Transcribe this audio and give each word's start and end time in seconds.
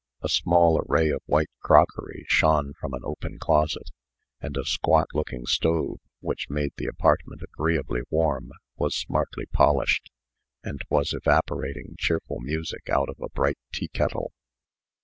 A 0.23 0.29
small 0.29 0.81
array 0.89 1.09
of 1.11 1.21
white 1.27 1.51
crockery 1.59 2.25
shone 2.27 2.73
from 2.73 2.95
an 2.95 3.01
open 3.05 3.37
closet; 3.37 3.91
and 4.41 4.57
a 4.57 4.65
squat 4.65 5.05
looking 5.13 5.45
stove, 5.45 5.99
which 6.21 6.49
made 6.49 6.71
the 6.77 6.87
apartment 6.87 7.43
agreeably 7.43 8.01
warm, 8.09 8.51
was 8.77 8.95
smartly 8.95 9.45
polished, 9.45 10.09
and 10.63 10.81
was 10.89 11.13
evaporating 11.13 11.97
cheerful 11.99 12.39
music 12.39 12.89
out 12.89 13.09
of 13.09 13.19
a 13.19 13.29
bright 13.29 13.59
teakettle. 13.71 14.31